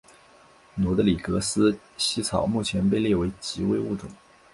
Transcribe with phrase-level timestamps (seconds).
[0.73, 4.09] 罗德里格斯茜草目前被列为极危物种。